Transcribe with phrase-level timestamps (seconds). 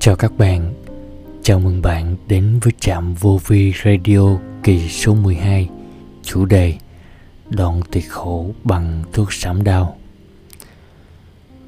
[0.00, 0.74] Chào các bạn,
[1.42, 5.68] chào mừng bạn đến với trạm vô vi radio kỳ số 12
[6.22, 6.74] Chủ đề
[7.50, 9.96] Đoạn tuyệt khổ bằng thuốc giảm đau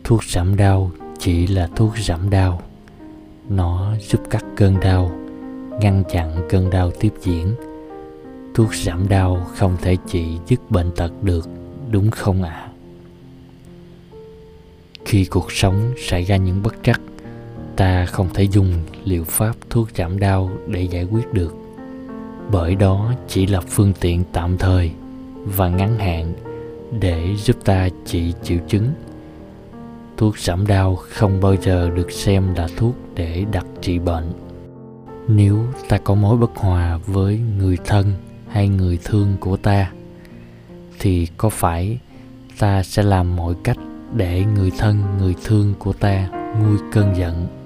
[0.05, 2.63] Thuốc giảm đau chỉ là thuốc giảm đau
[3.49, 5.11] Nó giúp cắt cơn đau,
[5.81, 7.55] ngăn chặn cơn đau tiếp diễn
[8.55, 11.49] Thuốc giảm đau không thể trị dứt bệnh tật được,
[11.91, 12.51] đúng không ạ?
[12.51, 12.71] À?
[15.05, 17.01] Khi cuộc sống xảy ra những bất trắc
[17.81, 18.73] ta không thể dùng
[19.05, 21.55] liệu pháp thuốc giảm đau để giải quyết được.
[22.53, 24.91] Bởi đó chỉ là phương tiện tạm thời
[25.45, 26.33] và ngắn hạn
[27.01, 28.93] để giúp ta trị triệu chứng.
[30.17, 34.33] Thuốc giảm đau không bao giờ được xem là thuốc để đặt trị bệnh.
[35.29, 38.13] Nếu ta có mối bất hòa với người thân
[38.49, 39.91] hay người thương của ta,
[40.99, 41.99] thì có phải
[42.59, 43.79] ta sẽ làm mọi cách
[44.15, 47.60] để người thân, người thương của ta nguôi cơn giận?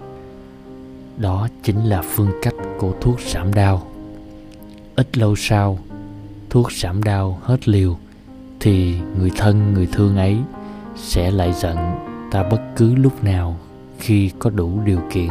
[1.16, 3.86] Đó chính là phương cách của thuốc giảm đau.
[4.96, 5.78] Ít lâu sau,
[6.50, 7.96] thuốc giảm đau hết liều
[8.60, 10.36] thì người thân, người thương ấy
[10.96, 11.76] sẽ lại giận
[12.30, 13.58] ta bất cứ lúc nào
[13.98, 15.28] khi có đủ điều kiện.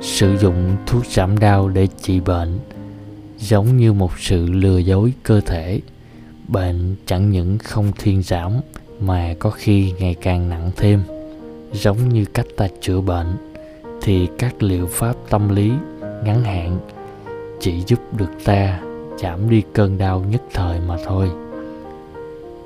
[0.00, 2.58] Sử dụng thuốc giảm đau để trị bệnh
[3.38, 5.80] giống như một sự lừa dối cơ thể.
[6.48, 8.52] Bệnh chẳng những không thuyên giảm
[9.00, 11.02] mà có khi ngày càng nặng thêm,
[11.72, 13.51] giống như cách ta chữa bệnh
[14.02, 15.72] thì các liệu pháp tâm lý
[16.24, 16.78] ngắn hạn
[17.60, 18.80] chỉ giúp được ta
[19.18, 21.30] giảm đi cơn đau nhất thời mà thôi.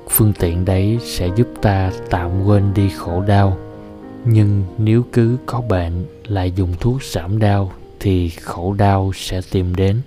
[0.09, 3.57] Phương tiện đấy sẽ giúp ta tạm quên đi khổ đau,
[4.25, 9.75] nhưng nếu cứ có bệnh lại dùng thuốc giảm đau thì khổ đau sẽ tìm
[9.75, 10.01] đến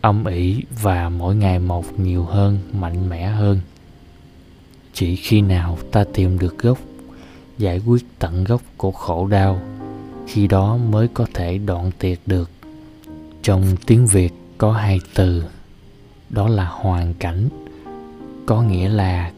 [0.00, 3.60] âm ỉ và mỗi ngày một nhiều hơn, mạnh mẽ hơn.
[4.92, 6.78] Chỉ khi nào ta tìm được gốc,
[7.58, 9.60] giải quyết tận gốc của khổ đau
[10.28, 12.50] khi đó mới có thể đoạn tiệt được.
[13.42, 15.44] Trong tiếng việt có hai từ,
[16.30, 17.48] đó là hoàn cảnh,
[18.46, 19.32] có nghĩa là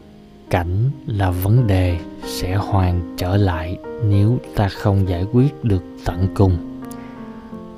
[0.51, 6.29] cảnh là vấn đề sẽ hoàn trở lại nếu ta không giải quyết được tận
[6.35, 6.81] cùng.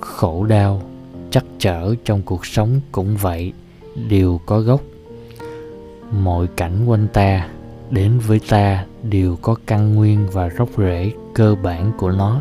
[0.01, 0.83] Khổ đau,
[1.31, 3.53] chắc trở trong cuộc sống cũng vậy,
[4.09, 4.81] đều có gốc.
[6.23, 7.49] Mọi cảnh quanh ta,
[7.91, 12.41] đến với ta đều có căn nguyên và gốc rễ cơ bản của nó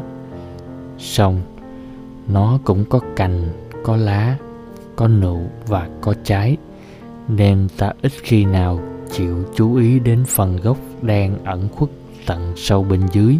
[1.01, 1.41] song
[2.27, 3.49] nó cũng có cành,
[3.83, 4.37] có lá,
[4.95, 6.57] có nụ và có trái,
[7.27, 8.79] nên ta ít khi nào
[9.11, 11.89] chịu chú ý đến phần gốc đang ẩn khuất
[12.25, 13.37] tận sâu bên dưới.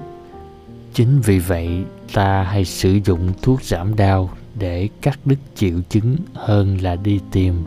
[0.93, 1.83] Chính vì vậy,
[2.13, 4.29] ta hay sử dụng thuốc giảm đau
[4.59, 7.63] để cắt đứt triệu chứng hơn là đi tìm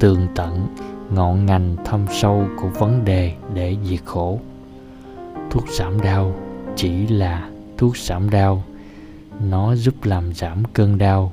[0.00, 0.66] tường tận,
[1.10, 4.40] ngọn ngành thâm sâu của vấn đề để diệt khổ.
[5.50, 6.34] Thuốc giảm đau
[6.76, 8.64] chỉ là thuốc giảm đau
[9.40, 11.32] nó giúp làm giảm cơn đau.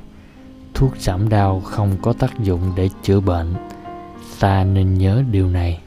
[0.73, 3.53] Thuốc giảm đau không có tác dụng để chữa bệnh.
[4.39, 5.79] Ta nên nhớ điều này.